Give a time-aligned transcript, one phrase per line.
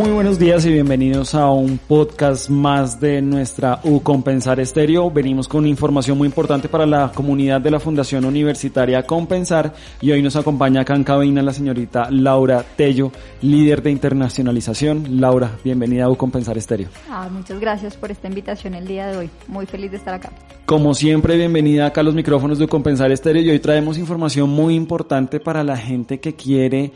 [0.00, 5.10] Muy buenos días y bienvenidos a un podcast más de nuestra U Compensar Estéreo.
[5.10, 10.22] Venimos con información muy importante para la comunidad de la Fundación Universitaria Compensar y hoy
[10.22, 15.20] nos acompaña acá en cabina la señorita Laura Tello, líder de internacionalización.
[15.20, 16.88] Laura, bienvenida a U Compensar Estéreo.
[17.10, 19.30] Ah, muchas gracias por esta invitación el día de hoy.
[19.48, 20.32] Muy feliz de estar acá.
[20.64, 24.48] Como siempre, bienvenida acá a los micrófonos de U Compensar Estéreo y hoy traemos información
[24.48, 26.90] muy importante para la gente que quiere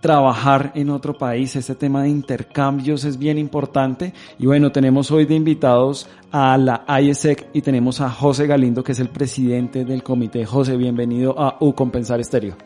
[0.00, 1.56] trabajar en otro país.
[1.56, 4.12] Este tema de intercambios es bien importante.
[4.38, 8.92] Y bueno, tenemos hoy de invitados a la IESEC y tenemos a José Galindo, que
[8.92, 10.44] es el presidente del comité.
[10.44, 12.56] José, bienvenido a U Compensar Estéreo.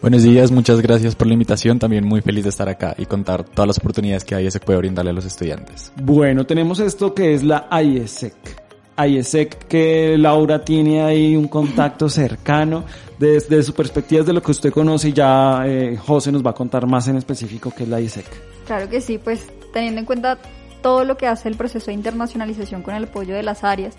[0.00, 1.78] Buenos días, muchas gracias por la invitación.
[1.78, 5.10] También muy feliz de estar acá y contar todas las oportunidades que IESEC puede brindarle
[5.10, 5.92] a los estudiantes.
[6.02, 8.59] Bueno, tenemos esto que es la IESEC.
[9.06, 12.84] IESEC que Laura tiene ahí un contacto cercano
[13.18, 16.86] desde su perspectiva, de lo que usted conoce, ya eh, José nos va a contar
[16.86, 18.26] más en específico qué es la IESEC.
[18.66, 20.38] Claro que sí, pues teniendo en cuenta
[20.82, 23.94] todo lo que hace el proceso de internacionalización con el apoyo de las áreas,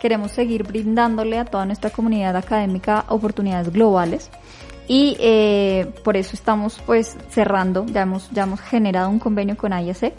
[0.00, 4.30] queremos seguir brindándole a toda nuestra comunidad académica oportunidades globales
[4.86, 9.72] y eh, por eso estamos pues cerrando, ya hemos, ya hemos generado un convenio con
[9.72, 10.14] IESEC.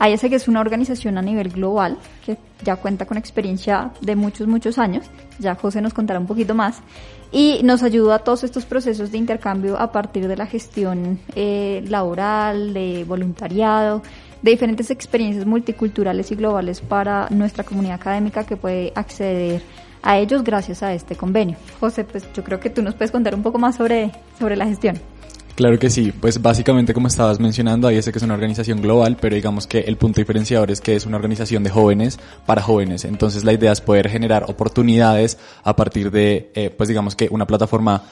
[0.00, 4.78] IESEC es una organización a nivel global que ya cuenta con experiencia de muchos, muchos
[4.78, 5.06] años.
[5.38, 6.80] Ya José nos contará un poquito más.
[7.32, 11.84] Y nos ayuda a todos estos procesos de intercambio a partir de la gestión eh,
[11.86, 14.02] laboral, de voluntariado,
[14.42, 19.62] de diferentes experiencias multiculturales y globales para nuestra comunidad académica que puede acceder
[20.02, 21.56] a ellos gracias a este convenio.
[21.78, 24.66] José, pues yo creo que tú nos puedes contar un poco más sobre, sobre la
[24.66, 24.98] gestión.
[25.60, 29.18] Claro que sí, pues básicamente como estabas mencionando, ahí sé que es una organización global,
[29.20, 33.04] pero digamos que el punto diferenciador es que es una organización de jóvenes para jóvenes.
[33.04, 37.46] Entonces la idea es poder generar oportunidades a partir de, eh, pues digamos que una
[37.46, 38.04] plataforma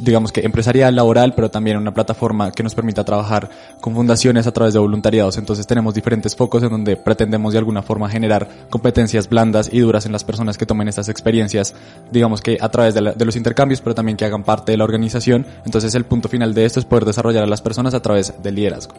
[0.00, 4.52] digamos que empresarial, laboral, pero también una plataforma que nos permita trabajar con fundaciones a
[4.52, 5.38] través de voluntariados.
[5.38, 10.06] Entonces tenemos diferentes focos en donde pretendemos de alguna forma generar competencias blandas y duras
[10.06, 11.74] en las personas que tomen estas experiencias,
[12.10, 14.78] digamos que a través de, la, de los intercambios, pero también que hagan parte de
[14.78, 15.46] la organización.
[15.64, 18.54] Entonces el punto final de esto es poder desarrollar a las personas a través del
[18.54, 18.94] liderazgo.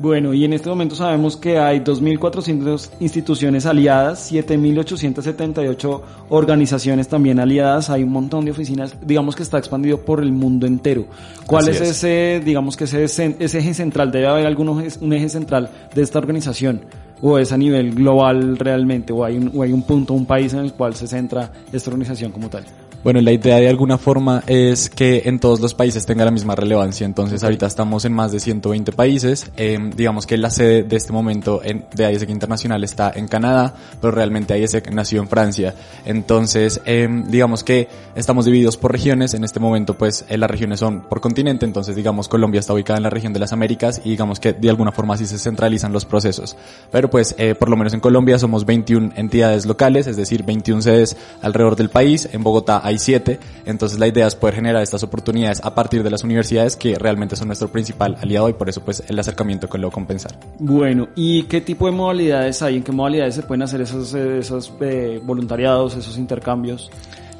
[0.00, 7.90] Bueno, y en este momento sabemos que hay 2.400 instituciones aliadas, 7.878 organizaciones también aliadas,
[7.90, 11.06] hay un montón de oficinas, digamos que está expandido por el mundo entero.
[11.46, 14.12] ¿Cuál es, es, ese, digamos que ese, ese eje central?
[14.12, 16.82] ¿Debe haber algún un eje central de esta organización?
[17.20, 19.12] ¿O es a nivel global realmente?
[19.12, 21.90] ¿O hay un, o hay un punto, un país en el cual se centra esta
[21.90, 22.64] organización como tal?
[23.04, 26.56] Bueno, la idea de alguna forma es que en todos los países tenga la misma
[26.56, 27.06] relevancia.
[27.06, 29.52] Entonces, ahorita estamos en más de 120 países.
[29.56, 33.72] Eh, digamos que la sede de este momento en, de ISEC Internacional está en Canadá,
[34.00, 35.76] pero realmente ISEC nació en Francia.
[36.06, 39.32] Entonces, eh, digamos que estamos divididos por regiones.
[39.32, 41.66] En este momento, pues, eh, las regiones son por continente.
[41.66, 44.70] Entonces, digamos, Colombia está ubicada en la región de las Américas y digamos que de
[44.70, 46.56] alguna forma así se centralizan los procesos.
[46.90, 51.16] Pero pues, por lo menos en Colombia somos 21 entidades locales, es decir, 21 sedes
[51.42, 52.28] alrededor del país.
[52.32, 56.10] En Bogotá hay siete, entonces la idea es poder generar estas oportunidades a partir de
[56.10, 59.80] las universidades que realmente son nuestro principal aliado y por eso pues el acercamiento con
[59.80, 60.38] lo compensar.
[60.58, 62.76] Bueno, ¿y qué tipo de modalidades hay?
[62.76, 66.90] ¿En qué modalidades se pueden hacer esos, esos eh, voluntariados, esos intercambios?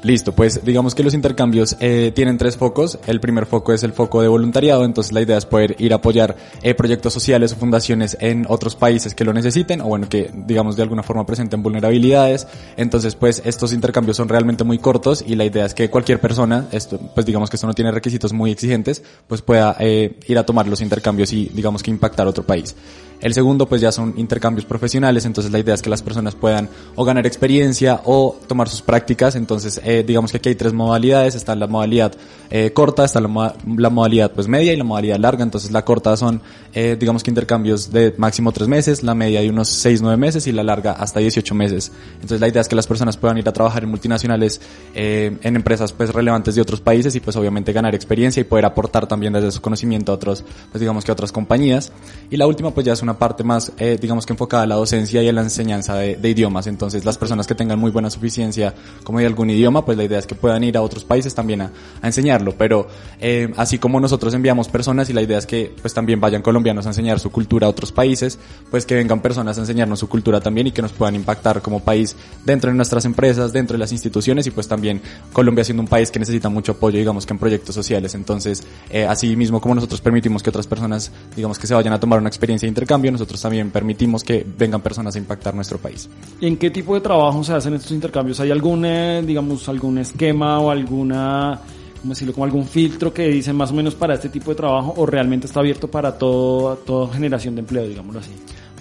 [0.01, 2.97] Listo, pues digamos que los intercambios eh, tienen tres focos.
[3.05, 5.97] El primer foco es el foco de voluntariado, entonces la idea es poder ir a
[5.97, 10.31] apoyar eh, proyectos sociales o fundaciones en otros países que lo necesiten o bueno, que
[10.33, 12.47] digamos de alguna forma presenten vulnerabilidades.
[12.77, 16.67] Entonces pues estos intercambios son realmente muy cortos y la idea es que cualquier persona,
[16.71, 20.45] esto, pues digamos que esto no tiene requisitos muy exigentes, pues pueda eh, ir a
[20.45, 22.73] tomar los intercambios y digamos que impactar otro país.
[23.21, 26.69] El segundo pues ya son intercambios profesionales, entonces la idea es que las personas puedan
[26.95, 31.33] o ganar experiencia o tomar sus prácticas, entonces eh, digamos que aquí hay tres modalidades,
[31.33, 32.13] está la modalidad
[32.51, 36.15] eh, corta, está la, la, modalidad pues media y la modalidad larga, entonces la corta
[36.15, 36.41] son,
[36.73, 40.45] eh, digamos que intercambios de máximo tres meses, la media de unos seis, nueve meses
[40.45, 41.91] y la larga hasta 18 meses.
[42.13, 44.61] Entonces la idea es que las personas puedan ir a trabajar en multinacionales,
[44.93, 48.65] eh, en empresas pues relevantes de otros países y pues obviamente ganar experiencia y poder
[48.65, 51.91] aportar también desde su conocimiento a otros, pues digamos que a otras compañías.
[52.29, 54.75] Y la última pues ya es una parte más, eh, digamos que enfocada a la
[54.75, 56.67] docencia y a la enseñanza de, de idiomas.
[56.67, 60.19] Entonces las personas que tengan muy buena suficiencia como de algún idioma, pues la idea
[60.19, 61.71] es que puedan ir a otros países también a,
[62.01, 62.53] a enseñarlo.
[62.57, 62.87] Pero
[63.19, 66.85] eh, así como nosotros enviamos personas y la idea es que pues también vayan colombianos
[66.85, 68.39] a enseñar su cultura a otros países,
[68.69, 71.81] pues que vengan personas a enseñarnos su cultura también y que nos puedan impactar como
[71.81, 72.15] país
[72.45, 75.01] dentro de nuestras empresas, dentro de las instituciones y pues también
[75.33, 78.15] Colombia siendo un país que necesita mucho apoyo, digamos que en proyectos sociales.
[78.15, 81.99] Entonces, eh, así mismo como nosotros permitimos que otras personas, digamos que se vayan a
[81.99, 86.09] tomar una experiencia de intercambio, nosotros también permitimos que vengan personas a impactar nuestro país.
[86.41, 88.39] ¿Y en qué tipo de trabajo se hacen estos intercambios?
[88.39, 91.59] ¿Hay algún, eh, digamos, algún esquema o alguna,
[92.01, 94.93] cómo decirlo, como algún filtro que dicen más o menos para este tipo de trabajo
[94.97, 98.31] o realmente está abierto para todo, toda generación de empleo, digámoslo así?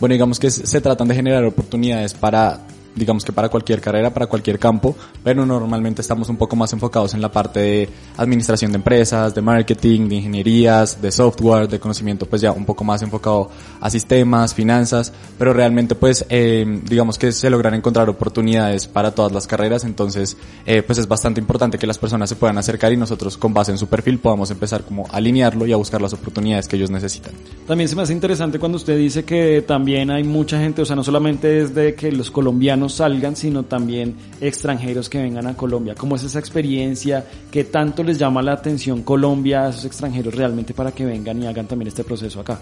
[0.00, 2.60] Bueno, digamos que se tratan de generar oportunidades para
[2.94, 7.14] digamos que para cualquier carrera, para cualquier campo, pero normalmente estamos un poco más enfocados
[7.14, 12.26] en la parte de administración de empresas, de marketing, de ingenierías, de software, de conocimiento,
[12.26, 13.50] pues ya un poco más enfocado
[13.80, 19.32] a sistemas, finanzas, pero realmente pues eh, digamos que se logran encontrar oportunidades para todas
[19.32, 20.36] las carreras, entonces
[20.66, 23.72] eh, pues es bastante importante que las personas se puedan acercar y nosotros con base
[23.72, 26.90] en su perfil podamos empezar como a alinearlo y a buscar las oportunidades que ellos
[26.90, 27.32] necesitan.
[27.66, 30.96] También se me hace interesante cuando usted dice que también hay mucha gente, o sea,
[30.96, 35.94] no solamente es de que los colombianos salgan, sino también extranjeros que vengan a Colombia.
[35.94, 37.24] ¿Cómo es esa experiencia?
[37.50, 41.46] ¿Qué tanto les llama la atención Colombia a esos extranjeros realmente para que vengan y
[41.46, 42.58] hagan también este proceso acá?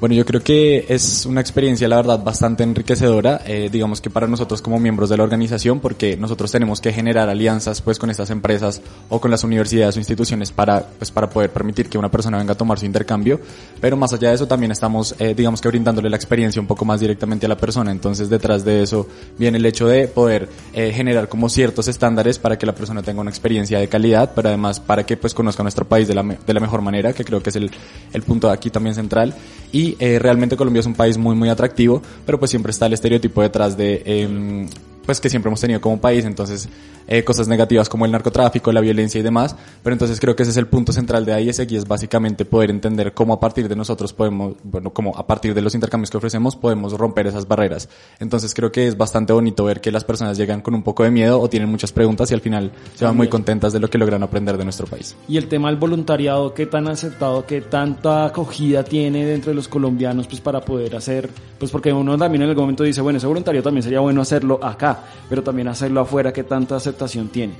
[0.00, 4.28] Bueno, yo creo que es una experiencia, la verdad, bastante enriquecedora, eh, digamos que para
[4.28, 8.30] nosotros como miembros de la organización, porque nosotros tenemos que generar alianzas pues con estas
[8.30, 12.38] empresas o con las universidades o instituciones para, pues, para poder permitir que una persona
[12.38, 13.40] venga a tomar su intercambio,
[13.80, 16.84] pero más allá de eso también estamos, eh, digamos que brindándole la experiencia un poco
[16.84, 20.92] más directamente a la persona, entonces detrás de eso viene el hecho de poder eh,
[20.94, 24.78] generar como ciertos estándares para que la persona tenga una experiencia de calidad, pero además
[24.78, 27.50] para que pues conozca nuestro país de la, de la mejor manera, que creo que
[27.50, 27.68] es el,
[28.12, 29.34] el punto aquí también central,
[29.72, 32.92] y eh, realmente Colombia es un país muy muy atractivo, pero pues siempre está el
[32.92, 34.66] estereotipo detrás de eh,
[35.08, 36.68] pues que siempre hemos tenido como país, entonces
[37.06, 40.50] eh, cosas negativas como el narcotráfico, la violencia y demás, pero entonces creo que ese
[40.50, 43.74] es el punto central de ISEC y es básicamente poder entender cómo a partir de
[43.74, 47.88] nosotros podemos, bueno, como a partir de los intercambios que ofrecemos podemos romper esas barreras.
[48.20, 51.10] Entonces creo que es bastante bonito ver que las personas llegan con un poco de
[51.10, 53.96] miedo o tienen muchas preguntas y al final se van muy contentas de lo que
[53.96, 55.16] logran aprender de nuestro país.
[55.26, 59.68] Y el tema del voluntariado, ¿qué tan aceptado, qué tanta acogida tiene dentro de los
[59.68, 63.26] colombianos pues para poder hacer, pues porque uno también en algún momento dice, bueno, ese
[63.26, 64.97] voluntario también sería bueno hacerlo acá,
[65.28, 67.54] pero también hacerlo afuera, ¿qué tanta aceptación tiene?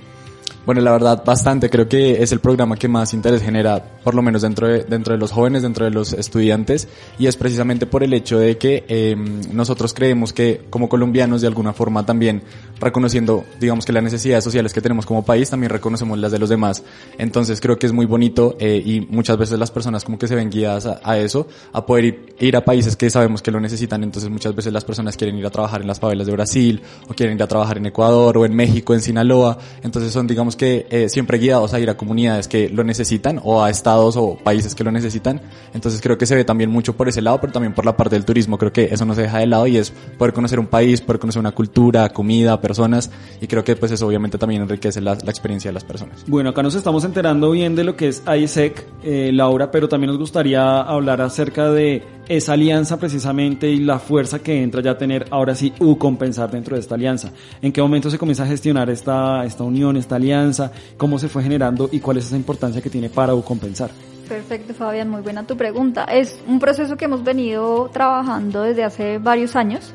[0.69, 1.70] Bueno, la verdad, bastante.
[1.70, 5.15] Creo que es el programa que más interés genera, por lo menos dentro de, dentro
[5.15, 6.88] de los jóvenes, dentro de los estudiantes,
[7.19, 9.17] y es precisamente por el hecho de que eh,
[9.50, 12.43] nosotros creemos que como colombianos, de alguna forma también,
[12.79, 16.50] reconociendo, digamos que las necesidades sociales que tenemos como país, también reconocemos las de los
[16.50, 16.85] demás.
[17.17, 20.35] Entonces creo que es muy bonito eh, y muchas veces las personas como que se
[20.35, 23.59] ven guiadas a, a eso, a poder ir, ir, a países que sabemos que lo
[23.59, 24.05] necesitan.
[24.05, 27.15] Entonces muchas veces las personas quieren ir a trabajar en las favelas de Brasil, o
[27.15, 29.56] quieren ir a trabajar en Ecuador, o en México, en Sinaloa.
[29.82, 33.62] Entonces son, digamos, que eh, siempre guiados a ir a comunidades que lo necesitan o
[33.62, 35.41] a estados o países que lo necesitan.
[35.72, 38.17] Entonces creo que se ve también mucho por ese lado, pero también por la parte
[38.17, 38.58] del turismo.
[38.58, 41.19] Creo que eso no se deja de lado y es poder conocer un país, poder
[41.19, 43.10] conocer una cultura, comida, personas
[43.41, 46.24] y creo que pues eso obviamente también enriquece la, la experiencia de las personas.
[46.27, 50.08] Bueno, acá nos estamos enterando bien de lo que es ISEC, eh, Laura, pero también
[50.08, 54.99] nos gustaría hablar acerca de esa alianza precisamente y la fuerza que entra ya a
[54.99, 57.32] tener ahora sí U compensar dentro de esta alianza.
[57.63, 60.70] ¿En qué momento se comienza a gestionar esta, esta unión, esta alianza?
[60.97, 63.91] ¿Cómo se fue generando y cuál es esa importancia que tiene para U compensar?
[64.29, 66.05] Perfecto, Fabián, muy buena tu pregunta.
[66.05, 69.94] Es un proceso que hemos venido trabajando desde hace varios años.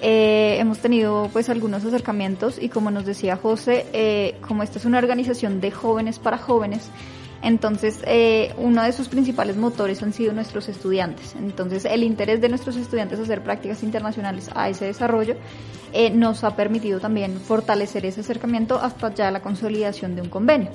[0.00, 4.84] Eh, hemos tenido pues algunos acercamientos y como nos decía José, eh, como esta es
[4.84, 6.90] una organización de jóvenes para jóvenes,
[7.42, 11.34] entonces, eh, uno de sus principales motores han sido nuestros estudiantes.
[11.36, 15.36] Entonces, el interés de nuestros estudiantes hacer prácticas internacionales a ese desarrollo
[15.92, 20.70] eh, nos ha permitido también fortalecer ese acercamiento hasta ya la consolidación de un convenio.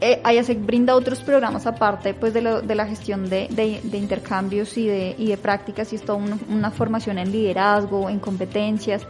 [0.00, 3.98] Eh, IASEC brinda otros programas aparte pues de, lo, de la gestión de, de, de,
[3.98, 8.20] intercambios y de, y de prácticas y es toda una, una formación en liderazgo, en
[8.20, 9.04] competencias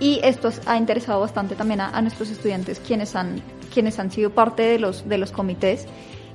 [0.00, 3.40] y esto ha interesado bastante también a, a, nuestros estudiantes quienes han,
[3.72, 5.86] quienes han sido parte de los, de los comités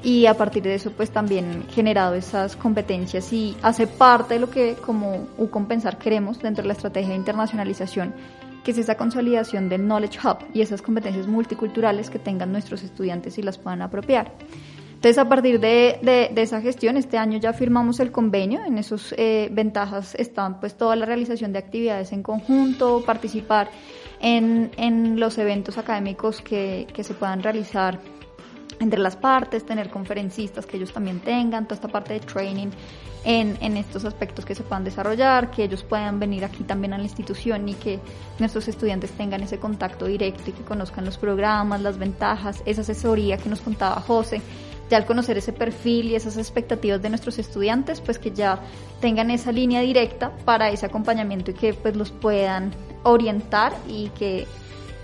[0.03, 4.49] y a partir de eso pues también generado esas competencias y hace parte de lo
[4.49, 8.13] que como UCompensar queremos dentro de la estrategia de internacionalización
[8.63, 13.37] que es esa consolidación del Knowledge Hub y esas competencias multiculturales que tengan nuestros estudiantes
[13.37, 14.33] y las puedan apropiar.
[14.99, 18.65] Entonces, a partir de, esa gestión, este año ya firmamos el convenio.
[18.65, 23.69] En esas eh, ventajas están pues toda la realización de actividades en conjunto, participar
[24.19, 27.97] en, en los eventos académicos que, que se puedan realizar
[28.79, 32.69] entre las partes, tener conferencistas que ellos también tengan, toda esta parte de training
[33.25, 36.98] en, en, estos aspectos que se puedan desarrollar, que ellos puedan venir aquí también a
[36.98, 38.00] la institución y que
[38.39, 43.38] nuestros estudiantes tengan ese contacto directo y que conozcan los programas, las ventajas, esa asesoría
[43.38, 44.41] que nos contaba José.
[44.89, 48.59] Ya al conocer ese perfil y esas expectativas de nuestros estudiantes, pues que ya
[49.01, 52.71] tengan esa línea directa para ese acompañamiento y que pues los puedan
[53.03, 54.48] orientar y que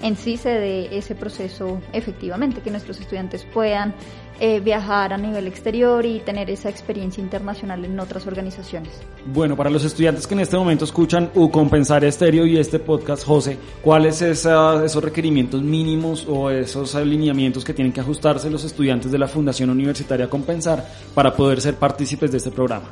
[0.06, 3.96] en sí se dé ese proceso efectivamente, que nuestros estudiantes puedan
[4.40, 8.92] eh, viajar a nivel exterior y tener esa experiencia internacional en otras organizaciones.
[9.26, 13.26] Bueno, para los estudiantes que en este momento escuchan U Compensar Estéreo y este podcast,
[13.26, 19.12] José, ¿cuáles son esos requerimientos mínimos o esos alineamientos que tienen que ajustarse los estudiantes
[19.12, 22.92] de la Fundación Universitaria Compensar para poder ser partícipes de este programa?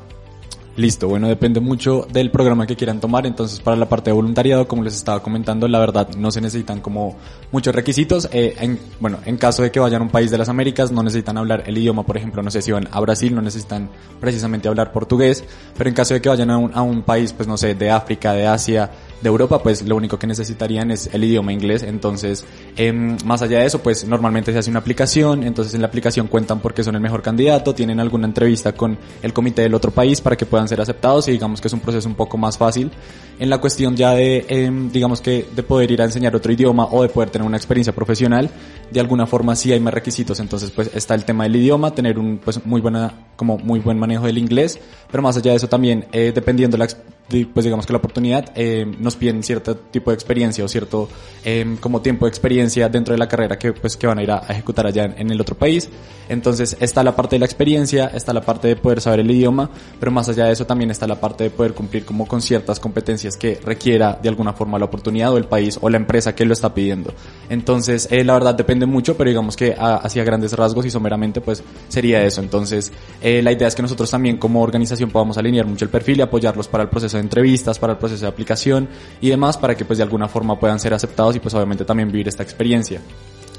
[0.75, 4.67] Listo, bueno, depende mucho del programa que quieran tomar, entonces para la parte de voluntariado,
[4.67, 7.15] como les estaba comentando, la verdad no se necesitan como
[7.51, 10.49] muchos requisitos, eh, en, bueno, en caso de que vayan a un país de las
[10.49, 13.41] Américas, no necesitan hablar el idioma, por ejemplo, no sé si van a Brasil, no
[13.43, 13.87] necesitan
[14.19, 15.43] precisamente hablar portugués,
[15.77, 17.91] pero en caso de que vayan a un, a un país, pues no sé, de
[17.91, 18.89] África, de Asia,
[19.23, 21.81] de Europa, pues lo único que necesitarían es el idioma inglés.
[21.81, 25.87] Entonces, em, más allá de eso, pues normalmente se hace una aplicación, entonces en la
[25.87, 29.91] aplicación cuentan porque son el mejor candidato, tienen alguna entrevista con el comité del otro
[29.91, 32.57] país para que puedan ser aceptados y digamos que es un proceso un poco más
[32.57, 32.91] fácil.
[33.39, 36.87] En la cuestión ya de, em, digamos que de poder ir a enseñar otro idioma
[36.91, 38.49] o de poder tener una experiencia profesional,
[38.91, 40.39] de alguna forma sí hay más requisitos.
[40.41, 43.97] Entonces, pues está el tema del idioma, tener un pues muy buena, como muy buen
[43.97, 46.87] manejo del inglés, pero más allá de eso también, eh, dependiendo la
[47.29, 51.09] pues digamos que la oportunidad eh, nos piden cierto tipo de experiencia o cierto
[51.43, 54.31] eh, como tiempo de experiencia dentro de la carrera que pues que van a ir
[54.31, 55.89] a, ejecutar allá en, el otro país.
[56.29, 59.69] Entonces está la parte de la experiencia está la parte de poder saber el idioma
[59.99, 62.79] pero más allá de eso también está la parte de poder cumplir como con ciertas
[62.79, 66.45] competencias que requiera de alguna forma la oportunidad o el país o la empresa que
[66.45, 67.13] lo está pidiendo.
[67.49, 71.63] Entonces eh, la verdad depende mucho pero digamos que hacia grandes rasgos y someramente pues
[71.87, 72.41] sería eso.
[72.41, 76.21] Entonces la idea es que nosotros también como organización podamos alinear mucho el perfil y
[76.21, 78.87] apoyarlos para el proceso de entrevistas, para el proceso de aplicación
[79.21, 82.11] y demás, para que pues de alguna forma puedan ser aceptados y pues obviamente también
[82.11, 83.01] vivir esta experiencia.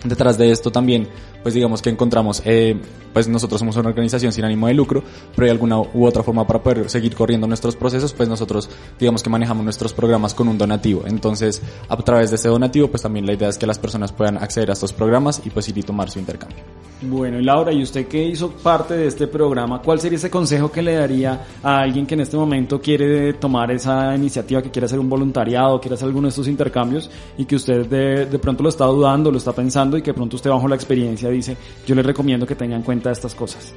[0.04, 1.08] Detrás de esto también,
[1.42, 2.76] pues digamos que encontramos, eh,
[3.12, 5.02] pues nosotros somos una organización sin ánimo de lucro,
[5.34, 8.68] pero hay alguna u otra forma para poder seguir corriendo nuestros procesos, pues nosotros
[8.99, 11.04] digamos que manejamos nuestros programas con un donativo.
[11.06, 14.37] Entonces, a través de ese donativo, pues también la idea es que las personas puedan
[14.37, 16.62] acceder a estos programas y pues ir y tomar su intercambio.
[17.02, 20.70] Bueno, y Laura, ¿y usted que hizo parte de este programa, cuál sería ese consejo
[20.70, 24.87] que le daría a alguien que en este momento quiere tomar esa iniciativa, que quiere
[24.87, 28.62] hacer un voluntariado, quiere hacer alguno de estos intercambios y que usted de, de pronto
[28.62, 31.94] lo está dudando, lo está pensando y que pronto usted bajo la experiencia dice, yo
[31.94, 33.74] le recomiendo que tenga en cuenta estas cosas?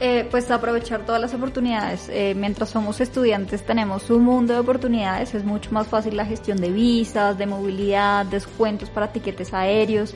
[0.00, 2.08] Eh, pues aprovechar todas las oportunidades.
[2.08, 6.60] Eh, mientras somos estudiantes tenemos un mundo de oportunidades, es mucho más fácil la gestión
[6.60, 10.14] de visas, de movilidad, descuentos para tiquetes aéreos.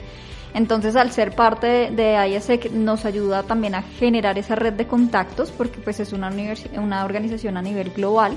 [0.55, 5.51] Entonces, al ser parte de, ISEC nos ayuda también a generar esa red de contactos
[5.51, 6.31] porque pues es una,
[6.77, 8.37] una organización a nivel global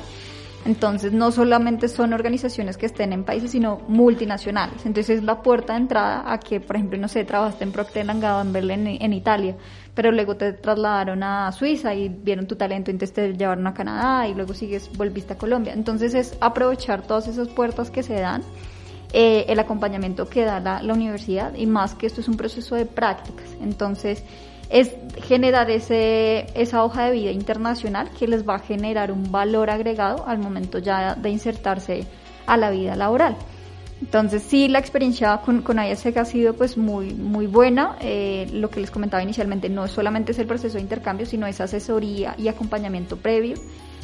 [0.65, 4.84] entonces, no solamente son organizaciones que estén en países, sino multinacionales.
[4.84, 8.07] Entonces, es la puerta de entrada a que, por ejemplo, no sé, trabajaste en Procter
[8.19, 9.55] Gamble en, en Italia,
[9.93, 14.27] pero luego te trasladaron a Suiza y vieron tu talento, entonces te llevaron a Canadá
[14.27, 15.72] y luego sigues, volviste a Colombia.
[15.74, 18.41] Entonces, es aprovechar todas esas puertas que se dan.
[19.13, 22.75] Eh, el acompañamiento que da la, la universidad y más que esto es un proceso
[22.75, 23.45] de prácticas.
[23.62, 24.24] Entonces,
[24.69, 24.91] es
[25.24, 30.25] generar ese, esa hoja de vida internacional que les va a generar un valor agregado
[30.27, 32.05] al momento ya de insertarse
[32.45, 33.36] a la vida laboral.
[34.01, 37.98] Entonces sí, la experiencia con, con ISEC ha sido pues muy, muy buena.
[38.01, 41.63] Eh, lo que les comentaba inicialmente, no solamente es el proceso de intercambio, sino esa
[41.63, 43.55] asesoría y acompañamiento previo,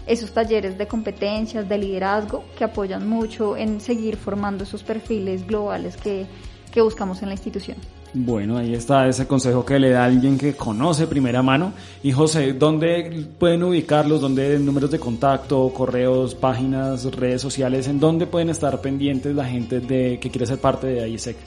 [0.07, 5.97] esos talleres de competencias, de liderazgo, que apoyan mucho en seguir formando esos perfiles globales
[5.97, 6.25] que,
[6.71, 7.77] que buscamos en la institución.
[8.13, 11.71] Bueno, ahí está ese consejo que le da alguien que conoce primera mano.
[12.03, 14.19] Y José, ¿dónde pueden ubicarlos?
[14.19, 17.87] ¿Dónde números de contacto, correos, páginas, redes sociales?
[17.87, 21.37] ¿En dónde pueden estar pendientes la gente de que quiere ser parte de ISEC?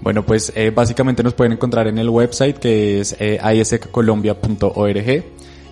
[0.00, 3.38] Bueno, pues eh, básicamente nos pueden encontrar en el website que es eh,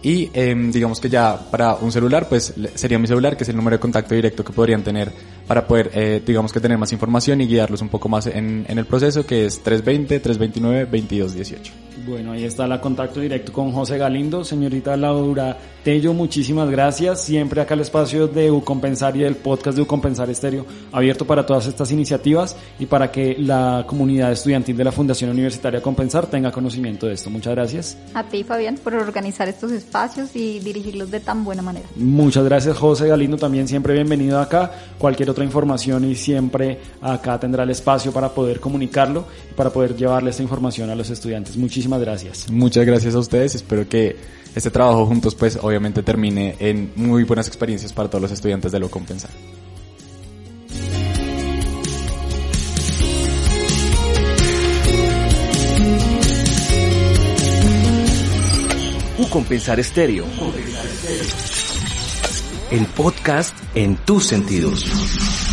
[0.06, 3.56] y em, digamos que ya para un celular, pues sería mi celular, que es el
[3.56, 5.10] número de contacto directo que podrían tener
[5.48, 8.78] para poder, eh, digamos que tener más información y guiarlos un poco más en, en
[8.78, 11.85] el proceso, que es 320-329-2218.
[12.04, 14.44] Bueno, ahí está la contacto directo con José Galindo.
[14.44, 17.22] Señorita Laura Tello, muchísimas gracias.
[17.22, 21.66] Siempre acá el espacio de Ucompensar y del podcast de Ucompensar Estéreo abierto para todas
[21.66, 27.06] estas iniciativas y para que la comunidad estudiantil de la Fundación Universitaria Compensar tenga conocimiento
[27.06, 27.30] de esto.
[27.30, 27.96] Muchas gracias.
[28.14, 31.86] A ti, Fabián, por organizar estos espacios y dirigirlos de tan buena manera.
[31.94, 33.36] Muchas gracias, José Galindo.
[33.36, 34.72] También siempre bienvenido acá.
[34.98, 39.94] Cualquier otra información y siempre acá tendrá el espacio para poder comunicarlo y para poder
[39.94, 41.56] llevarle esta información a los estudiantes.
[41.86, 42.50] Muchísimas gracias.
[42.50, 43.54] Muchas gracias a ustedes.
[43.54, 44.16] Espero que
[44.56, 48.80] este trabajo juntos pues obviamente termine en muy buenas experiencias para todos los estudiantes de
[48.80, 49.30] lo compensar.
[59.18, 60.24] U Compensar Estéreo.
[62.72, 65.45] El podcast en tus sentidos.